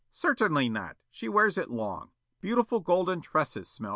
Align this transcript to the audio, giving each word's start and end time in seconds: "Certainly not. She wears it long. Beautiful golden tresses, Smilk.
"Certainly 0.09 0.67
not. 0.69 0.97
She 1.11 1.29
wears 1.29 1.59
it 1.59 1.69
long. 1.69 2.09
Beautiful 2.41 2.79
golden 2.79 3.21
tresses, 3.21 3.67
Smilk. 3.69 3.89